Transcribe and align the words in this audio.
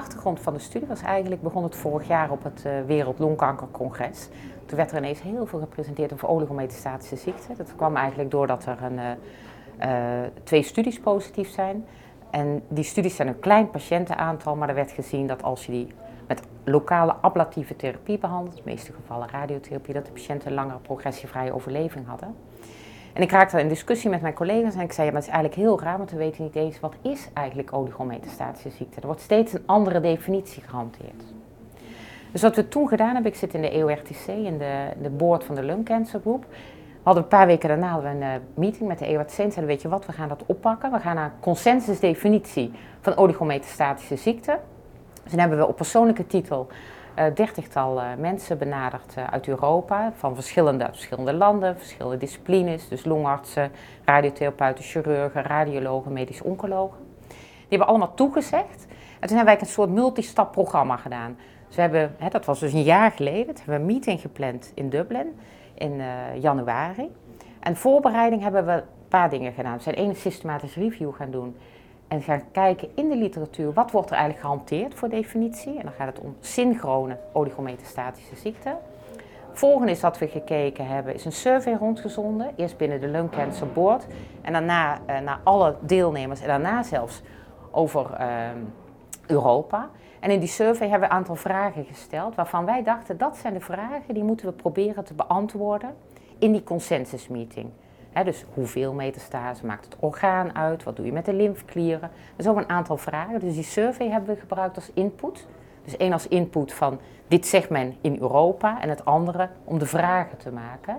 achtergrond 0.00 0.40
van 0.40 0.54
de 0.54 0.58
studie 0.58 0.88
was 0.88 1.02
eigenlijk, 1.02 1.42
begon 1.42 1.62
het 1.62 1.76
vorig 1.76 2.08
jaar 2.08 2.30
op 2.30 2.44
het 2.44 2.64
uh, 2.66 2.72
Wereld 2.86 3.18
Longkankercongres. 3.18 4.28
Toen 4.66 4.76
werd 4.76 4.90
er 4.90 4.98
ineens 4.98 5.22
heel 5.22 5.46
veel 5.46 5.58
gepresenteerd 5.58 6.12
over 6.12 6.28
oligometastatische 6.28 7.16
ziekten. 7.16 7.56
Dat 7.56 7.76
kwam 7.76 7.96
eigenlijk 7.96 8.30
doordat 8.30 8.66
er 8.66 8.78
een, 8.82 8.98
uh, 9.80 10.22
twee 10.44 10.62
studies 10.62 11.00
positief 11.00 11.50
zijn. 11.50 11.84
En 12.30 12.62
die 12.68 12.84
studies 12.84 13.16
zijn 13.16 13.28
een 13.28 13.40
klein 13.40 13.70
patiëntenaantal, 13.70 14.56
maar 14.56 14.68
er 14.68 14.74
werd 14.74 14.90
gezien 14.90 15.26
dat 15.26 15.42
als 15.42 15.66
je 15.66 15.72
die 15.72 15.88
met 16.26 16.42
lokale 16.64 17.12
ablatieve 17.12 17.76
therapie 17.76 18.18
behandelt, 18.18 18.56
in 18.56 18.62
de 18.64 18.70
meeste 18.70 18.92
gevallen 18.92 19.28
radiotherapie, 19.28 19.94
dat 19.94 20.06
de 20.06 20.12
patiënten 20.12 20.48
een 20.48 20.54
langere 20.54 20.78
progressievrije 20.78 21.54
overleving 21.54 22.06
hadden. 22.06 22.34
En 23.12 23.22
ik 23.22 23.30
raakte 23.30 23.60
in 23.60 23.68
discussie 23.68 24.10
met 24.10 24.20
mijn 24.20 24.34
collega's 24.34 24.74
en 24.74 24.80
ik 24.80 24.92
zei, 24.92 25.06
ja, 25.06 25.12
maar 25.12 25.22
het 25.22 25.30
is 25.30 25.36
eigenlijk 25.36 25.66
heel 25.66 25.80
raar, 25.80 25.98
want 25.98 26.10
we 26.10 26.16
weten 26.16 26.44
niet 26.44 26.54
eens 26.54 26.80
wat 26.80 26.94
is 27.02 27.28
eigenlijk 27.32 27.72
oligometastatische 27.72 28.70
ziekte. 28.70 29.00
Er 29.00 29.06
wordt 29.06 29.20
steeds 29.20 29.52
een 29.52 29.62
andere 29.66 30.00
definitie 30.00 30.62
gehanteerd. 30.62 31.22
Dus 32.32 32.42
wat 32.42 32.56
we 32.56 32.68
toen 32.68 32.88
gedaan 32.88 33.14
hebben, 33.14 33.32
ik 33.32 33.38
zit 33.38 33.54
in 33.54 33.62
de 33.62 33.70
EORTC, 33.70 34.26
in 34.26 34.58
de, 34.58 34.88
de 35.02 35.10
board 35.10 35.44
van 35.44 35.54
de 35.54 35.62
Lung 35.62 35.84
Cancer 35.84 36.20
Group. 36.20 36.46
Hadden 37.02 37.22
een 37.22 37.28
paar 37.28 37.46
weken 37.46 37.68
daarna 37.68 38.00
we 38.00 38.08
een 38.08 38.20
uh, 38.20 38.28
meeting 38.54 38.88
met 38.88 38.98
de 38.98 39.06
EORTC 39.06 39.38
en 39.38 39.52
zeiden, 39.52 39.66
weet 39.66 39.82
je 39.82 39.88
wat, 39.88 40.06
we 40.06 40.12
gaan 40.12 40.28
dat 40.28 40.42
oppakken. 40.46 40.92
We 40.92 40.98
gaan 40.98 41.14
naar 41.14 41.32
consensusdefinitie 41.40 42.72
van 43.00 43.16
oligometastatische 43.16 44.16
ziekte. 44.16 44.58
Dus 45.22 45.30
dan 45.30 45.40
hebben 45.40 45.58
we 45.58 45.66
op 45.66 45.76
persoonlijke 45.76 46.26
titel 46.26 46.68
dertigtal 47.34 47.98
uh, 47.98 48.04
mensen 48.18 48.58
benaderd 48.58 49.14
uh, 49.18 49.24
uit 49.24 49.48
Europa, 49.48 50.12
van 50.16 50.34
verschillende, 50.34 50.84
verschillende 50.90 51.32
landen, 51.32 51.76
verschillende 51.76 52.16
disciplines, 52.16 52.88
dus 52.88 53.04
longartsen, 53.04 53.70
radiotherapeuten, 54.04 54.84
chirurgen, 54.84 55.42
radiologen, 55.42 56.12
medisch 56.12 56.42
oncologen. 56.42 56.98
Die 57.28 57.78
hebben 57.78 57.88
allemaal 57.88 58.14
toegezegd. 58.14 58.86
En 59.20 59.28
toen 59.28 59.36
hebben 59.36 59.54
wij 59.54 59.60
een 59.60 59.66
soort 59.66 59.90
multistap 59.90 60.52
programma 60.52 60.96
gedaan. 60.96 61.36
Dus 61.66 61.76
we 61.76 61.82
hebben, 61.82 62.14
hè, 62.18 62.28
dat 62.28 62.44
was 62.44 62.60
dus 62.60 62.72
een 62.72 62.82
jaar 62.82 63.10
geleden, 63.10 63.46
hebben 63.46 63.74
we 63.74 63.80
een 63.80 63.86
meeting 63.86 64.20
gepland 64.20 64.72
in 64.74 64.88
Dublin 64.88 65.38
in 65.74 66.02
januari. 66.40 67.10
En 67.60 67.76
voorbereiding 67.76 68.42
hebben 68.42 68.66
we 68.66 68.72
een 68.72 69.08
paar 69.08 69.30
dingen 69.30 69.52
gedaan. 69.52 69.76
We 69.76 69.82
zijn 69.82 69.94
één 69.94 70.16
systematisch 70.16 70.74
review 70.74 71.14
gaan 71.14 71.30
doen 71.30 71.56
en 72.10 72.22
gaan 72.22 72.42
kijken 72.52 72.88
in 72.94 73.08
de 73.08 73.16
literatuur 73.16 73.72
wat 73.72 73.90
wordt 73.90 74.10
er 74.10 74.16
eigenlijk 74.16 74.46
gehanteerd 74.46 74.94
voor 74.94 75.08
definitie. 75.08 75.78
En 75.78 75.82
dan 75.82 75.92
gaat 75.92 76.06
het 76.06 76.20
om 76.20 76.36
synchrone 76.40 77.16
oligometastatische 77.32 78.36
ziekte. 78.36 78.76
Volgende 79.52 79.92
is 79.92 80.00
dat 80.00 80.18
we 80.18 80.28
gekeken 80.28 80.86
hebben, 80.86 81.14
is 81.14 81.24
een 81.24 81.32
survey 81.32 81.74
rondgezonden. 81.74 82.50
Eerst 82.56 82.76
binnen 82.76 83.00
de 83.00 83.08
Lung 83.08 83.30
Cancer 83.30 83.72
Board 83.72 84.06
en 84.42 84.52
daarna 84.52 84.98
uh, 84.98 85.18
naar 85.18 85.40
alle 85.44 85.76
deelnemers 85.80 86.40
en 86.40 86.46
daarna 86.46 86.82
zelfs 86.82 87.22
over 87.70 88.06
uh, 88.20 88.26
Europa. 89.26 89.88
En 90.20 90.30
in 90.30 90.40
die 90.40 90.48
survey 90.48 90.88
hebben 90.88 91.08
we 91.08 91.14
een 91.14 91.20
aantal 91.20 91.36
vragen 91.36 91.84
gesteld 91.84 92.34
waarvan 92.34 92.64
wij 92.64 92.82
dachten 92.82 93.18
dat 93.18 93.36
zijn 93.36 93.54
de 93.54 93.60
vragen 93.60 94.14
die 94.14 94.24
moeten 94.24 94.46
we 94.46 94.52
proberen 94.52 95.04
te 95.04 95.14
beantwoorden 95.14 95.94
in 96.38 96.52
die 96.52 96.62
consensusmeeting 96.62 97.70
dus 98.24 98.44
hoeveel 98.54 98.92
metastase 98.92 99.66
maakt 99.66 99.84
het 99.84 99.96
orgaan 100.00 100.54
uit? 100.54 100.82
Wat 100.82 100.96
doe 100.96 101.06
je 101.06 101.12
met 101.12 101.24
de 101.24 101.32
lymfeklieren? 101.32 102.10
Er 102.36 102.42
zijn 102.42 102.54
ook 102.54 102.60
een 102.60 102.68
aantal 102.68 102.96
vragen. 102.96 103.40
Dus 103.40 103.54
die 103.54 103.62
survey 103.62 104.08
hebben 104.08 104.34
we 104.34 104.40
gebruikt 104.40 104.76
als 104.76 104.90
input. 104.94 105.46
Dus 105.84 105.96
één 105.96 106.12
als 106.12 106.28
input 106.28 106.72
van 106.72 107.00
dit 107.28 107.46
zegt 107.46 107.70
men 107.70 107.96
in 108.00 108.18
Europa 108.20 108.80
en 108.80 108.88
het 108.88 109.04
andere 109.04 109.48
om 109.64 109.78
de 109.78 109.86
vragen 109.86 110.38
te 110.38 110.50
maken. 110.50 110.98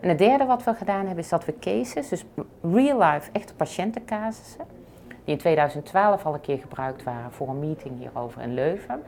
En 0.00 0.08
het 0.08 0.18
derde 0.18 0.44
wat 0.44 0.64
we 0.64 0.74
gedaan 0.74 1.06
hebben 1.06 1.24
is 1.24 1.28
dat 1.28 1.44
we 1.44 1.58
cases, 1.58 2.08
dus 2.08 2.24
real 2.62 2.98
life 2.98 3.30
echte 3.32 3.54
patiëntencasussen, 3.54 4.64
die 5.08 5.34
in 5.34 5.38
2012 5.38 6.26
al 6.26 6.34
een 6.34 6.40
keer 6.40 6.58
gebruikt 6.58 7.02
waren 7.02 7.32
voor 7.32 7.48
een 7.48 7.58
meeting 7.58 7.98
hierover 7.98 8.42
in 8.42 8.54
Leuven. 8.54 9.02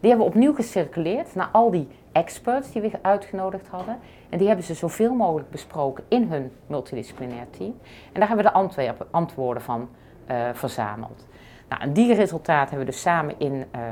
Die 0.00 0.10
hebben 0.10 0.26
we 0.26 0.32
opnieuw 0.32 0.54
gecirculeerd 0.54 1.34
naar 1.34 1.48
al 1.52 1.70
die 1.70 1.88
experts 2.12 2.72
die 2.72 2.82
we 2.82 2.90
uitgenodigd 3.02 3.68
hadden. 3.68 3.98
En 4.28 4.38
die 4.38 4.46
hebben 4.46 4.64
ze 4.64 4.74
zoveel 4.74 5.14
mogelijk 5.14 5.50
besproken 5.50 6.04
in 6.08 6.22
hun 6.30 6.52
multidisciplinair 6.66 7.46
team. 7.50 7.74
En 8.12 8.20
daar 8.20 8.28
hebben 8.28 8.46
we 8.46 8.52
de 8.52 9.06
antwoorden 9.10 9.62
van 9.62 9.88
uh, 10.30 10.48
verzameld. 10.52 11.26
Nou, 11.68 11.82
en 11.82 11.92
die 11.92 12.14
resultaten 12.14 12.68
hebben 12.68 12.86
we 12.86 12.92
dus 12.92 13.00
samen 13.00 13.34
in, 13.38 13.52
uh, 13.52 13.82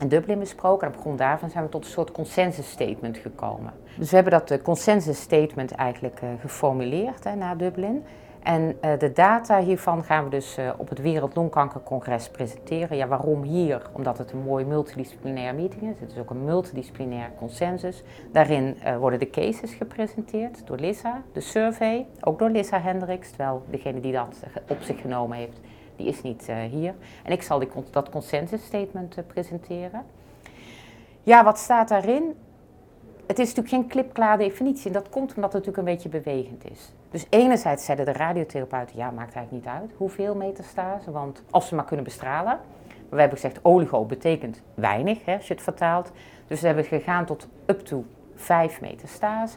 in 0.00 0.08
Dublin 0.08 0.38
besproken. 0.38 0.86
En 0.86 0.94
op 0.94 1.00
grond 1.00 1.18
daarvan 1.18 1.50
zijn 1.50 1.64
we 1.64 1.70
tot 1.70 1.84
een 1.84 1.90
soort 1.90 2.12
consensus 2.12 2.70
statement 2.70 3.16
gekomen. 3.16 3.72
Dus 3.98 4.10
we 4.10 4.14
hebben 4.14 4.32
dat 4.32 4.50
uh, 4.50 4.62
consensus 4.62 5.20
statement 5.20 5.72
eigenlijk 5.72 6.20
uh, 6.22 6.28
geformuleerd 6.40 7.24
hè, 7.24 7.34
na 7.34 7.54
Dublin. 7.54 8.04
En 8.42 8.78
uh, 8.84 8.98
de 8.98 9.12
data 9.12 9.60
hiervan 9.60 10.04
gaan 10.04 10.24
we 10.24 10.30
dus 10.30 10.58
uh, 10.58 10.70
op 10.76 10.88
het 10.88 11.00
Wereld 11.00 11.36
Longkankercongres 11.36 12.28
presenteren. 12.28 12.96
Ja, 12.96 13.06
waarom 13.06 13.42
hier? 13.42 13.82
Omdat 13.92 14.18
het 14.18 14.32
een 14.32 14.42
mooi 14.42 14.64
multidisciplinair 14.64 15.54
meeting 15.54 15.82
is. 15.82 16.00
Het 16.00 16.10
is 16.10 16.18
ook 16.18 16.30
een 16.30 16.44
multidisciplinair 16.44 17.30
consensus. 17.38 18.02
Daarin 18.32 18.76
uh, 18.84 18.96
worden 18.96 19.18
de 19.18 19.30
cases 19.30 19.74
gepresenteerd 19.74 20.66
door 20.66 20.76
Lissa, 20.76 21.22
de 21.32 21.40
survey, 21.40 22.06
ook 22.20 22.38
door 22.38 22.50
Lissa 22.50 22.80
Hendricks, 22.80 23.28
terwijl 23.28 23.62
degene 23.70 24.00
die 24.00 24.12
dat 24.12 24.42
op 24.68 24.82
zich 24.82 25.00
genomen 25.00 25.36
heeft, 25.36 25.60
die 25.96 26.06
is 26.06 26.22
niet 26.22 26.50
hier. 26.70 26.94
En 27.24 27.32
ik 27.32 27.42
zal 27.42 27.58
die, 27.58 27.68
dat 27.90 28.10
consensus 28.10 28.64
statement 28.64 29.16
presenteren. 29.26 30.04
Ja, 31.22 31.44
wat 31.44 31.58
staat 31.58 31.88
daarin? 31.88 32.34
Het 33.26 33.38
is 33.38 33.54
natuurlijk 33.54 33.74
geen 33.74 33.86
klipklaar 33.86 34.38
definitie. 34.38 34.86
En 34.86 34.92
dat 34.92 35.08
komt 35.08 35.34
omdat 35.34 35.52
het 35.52 35.66
natuurlijk 35.66 35.78
een 35.78 35.94
beetje 35.94 36.08
bewegend 36.08 36.70
is. 36.70 36.92
Dus 37.10 37.26
enerzijds 37.30 37.84
zeiden 37.84 38.06
de 38.06 38.12
radiotherapeuten, 38.12 38.96
ja, 38.96 39.10
maakt 39.10 39.34
eigenlijk 39.34 39.64
niet 39.64 39.74
uit 39.74 39.90
hoeveel 39.96 40.34
metastase, 40.34 41.10
want 41.10 41.42
als 41.50 41.68
ze 41.68 41.74
maar 41.74 41.84
kunnen 41.84 42.04
bestralen. 42.04 42.58
Maar 42.86 43.18
we 43.18 43.20
hebben 43.20 43.38
gezegd, 43.38 43.64
oligo 43.64 44.04
betekent 44.04 44.62
weinig, 44.74 45.24
hè, 45.24 45.34
als 45.34 45.48
je 45.48 45.54
het 45.54 45.62
vertaalt. 45.62 46.12
Dus 46.46 46.60
we 46.60 46.66
hebben 46.66 46.84
gegaan 46.84 47.24
tot 47.24 47.48
up 47.66 47.80
to 47.80 48.04
5 48.34 48.80
metastase. 48.80 49.56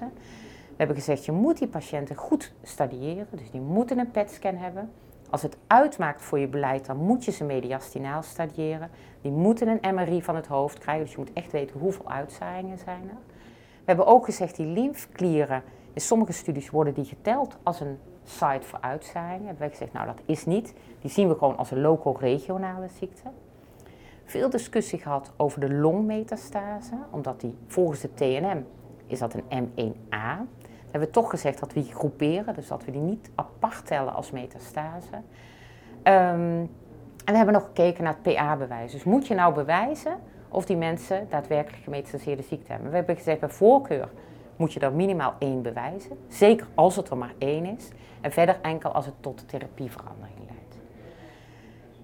We 0.70 0.76
hebben 0.78 0.96
gezegd, 0.96 1.26
je 1.26 1.32
moet 1.32 1.58
die 1.58 1.68
patiënten 1.68 2.16
goed 2.16 2.54
stadiëren, 2.64 3.28
dus 3.30 3.52
die 3.52 3.62
moeten 3.62 3.98
een 3.98 4.12
PET-scan 4.12 4.56
hebben. 4.56 4.92
Als 5.30 5.42
het 5.42 5.58
uitmaakt 5.68 6.22
voor 6.22 6.40
je 6.40 6.48
beleid, 6.48 6.86
dan 6.86 6.98
moet 6.98 7.26
je 7.26 7.32
ze 7.32 7.44
mediastinaal 7.44 8.24
stadiëren. 8.24 8.90
Die 9.22 9.32
moeten 9.32 9.68
een 9.68 9.96
MRI 9.96 10.22
van 10.22 10.36
het 10.36 10.48
hoofd 10.48 10.78
krijgen, 10.78 11.04
dus 11.04 11.14
je 11.14 11.20
moet 11.20 11.34
echt 11.34 11.52
weten 11.52 11.80
hoeveel 11.80 12.10
uitzaaiingen 12.10 12.78
zijn 12.78 13.02
er. 13.02 13.18
We 13.58 13.84
hebben 13.86 14.06
ook 14.06 14.26
gezegd, 14.26 14.56
die 14.56 14.66
lymfeklieren, 14.66 15.64
in 15.94 16.02
sommige 16.02 16.32
studies 16.32 16.70
worden 16.70 16.94
die 16.94 17.06
geteld 17.06 17.58
als 17.64 17.80
een 17.80 17.98
site 18.24 18.62
voor 18.62 18.80
uitzaaiingen. 18.82 19.46
Hebben 19.46 19.60
wij 19.60 19.70
gezegd, 19.70 19.94
nou 19.94 20.06
dat 20.06 20.22
is 20.26 20.46
niet. 20.46 20.74
Die 21.02 21.12
zien 21.12 21.28
we 21.28 21.36
gewoon 21.36 21.58
als 21.58 21.72
een 21.72 21.82
loco-regionale 21.82 22.88
ziekte. 23.00 23.24
Veel 24.26 24.50
discussie 24.50 25.00
gehad 25.00 25.32
over 25.38 25.60
de 25.60 25.74
longmetastase, 25.74 26.96
omdat 27.12 27.42
die 27.42 27.58
volgens 27.68 28.00
de 28.00 28.14
TNM 28.14 28.66
is 29.08 29.20
dat 29.20 29.34
een 29.34 29.68
M1A. 29.68 30.50
We 30.60 31.00
hebben 31.00 31.12
toch 31.12 31.30
gezegd 31.30 31.60
dat 31.60 31.74
we 31.74 31.82
die 31.82 31.94
groeperen, 31.94 32.54
dus 32.54 32.68
dat 32.68 32.86
we 32.86 32.92
die 32.92 33.02
niet 33.02 33.30
apart 33.36 33.86
tellen 33.86 34.14
als 34.14 34.32
metastase. 34.32 35.14
Um, 36.04 36.70
en 37.26 37.32
we 37.32 37.36
hebben 37.36 37.54
nog 37.54 37.64
gekeken 37.64 38.04
naar 38.04 38.16
het 38.22 38.36
PA-bewijs. 38.36 38.92
Dus 38.92 39.04
moet 39.04 39.28
je 39.28 39.36
nou 39.36 39.54
bewijzen 39.54 40.20
of 40.50 40.66
die 40.66 40.78
mensen 40.78 41.28
daadwerkelijk 41.30 41.84
gemetastaseerde 41.84 42.44
ziekte 42.44 42.72
hebben? 42.72 42.90
We 42.90 42.96
hebben 42.96 43.16
gezegd 43.16 43.40
bij 43.40 43.50
voorkeur 43.50 44.10
moet 44.56 44.74
je 44.74 44.80
er 44.80 44.94
minimaal 44.94 45.34
één 45.40 45.62
bewijzen. 45.62 46.18
Zeker 46.28 46.68
als 46.76 46.96
het 46.96 47.10
er 47.10 47.18
maar 47.18 47.34
één 47.38 47.66
is. 47.66 47.90
En 48.22 48.32
verder 48.32 48.60
enkel 48.62 48.92
als 48.92 49.06
het 49.06 49.16
tot 49.20 49.48
therapieverandering 49.48 50.38
leidt. 50.38 50.80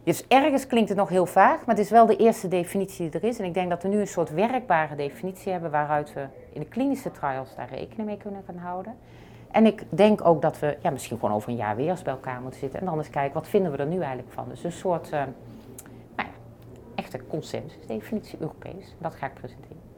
Dus 0.03 0.27
ergens 0.27 0.67
klinkt 0.67 0.89
het 0.89 0.97
nog 0.97 1.09
heel 1.09 1.25
vaag, 1.25 1.65
maar 1.65 1.75
het 1.75 1.85
is 1.85 1.91
wel 1.91 2.05
de 2.05 2.15
eerste 2.15 2.47
definitie 2.47 3.09
die 3.09 3.21
er 3.21 3.27
is. 3.27 3.39
En 3.39 3.45
ik 3.45 3.53
denk 3.53 3.69
dat 3.69 3.83
we 3.83 3.89
nu 3.89 3.99
een 3.99 4.07
soort 4.07 4.29
werkbare 4.29 4.95
definitie 4.95 5.51
hebben 5.51 5.71
waaruit 5.71 6.13
we 6.13 6.25
in 6.53 6.61
de 6.61 6.67
klinische 6.67 7.11
trials 7.11 7.55
daar 7.55 7.69
rekening 7.69 8.07
mee 8.07 8.17
kunnen 8.17 8.43
gaan 8.45 8.57
houden. 8.57 8.95
En 9.51 9.65
ik 9.65 9.83
denk 9.89 10.25
ook 10.25 10.41
dat 10.41 10.59
we 10.59 10.77
ja, 10.81 10.89
misschien 10.89 11.19
gewoon 11.19 11.35
over 11.35 11.49
een 11.49 11.55
jaar 11.55 11.75
weer 11.75 11.89
eens 11.89 12.01
bij 12.01 12.13
elkaar 12.13 12.41
moeten 12.41 12.59
zitten 12.59 12.79
en 12.79 12.85
dan 12.85 12.97
eens 12.97 13.09
kijken 13.09 13.33
wat 13.33 13.47
vinden 13.47 13.71
we 13.71 13.77
er 13.77 13.85
nu 13.85 13.99
eigenlijk 13.99 14.31
van. 14.31 14.45
Dus 14.49 14.63
een 14.63 14.71
soort 14.71 15.05
uh, 15.05 15.11
nou 15.11 15.27
ja, 16.15 16.25
echte 16.95 17.19
consensusdefinitie 17.27 18.39
Europees. 18.39 18.95
Dat 18.97 19.15
ga 19.15 19.25
ik 19.25 19.33
presenteren. 19.33 19.88